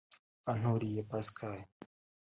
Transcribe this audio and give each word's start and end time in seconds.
Banturiye 0.45 1.01
Pascal 1.09 1.59